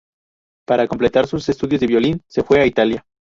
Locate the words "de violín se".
1.79-2.41